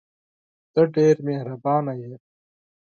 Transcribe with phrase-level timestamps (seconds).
[0.73, 2.13] ته ډېره مهربانه یې!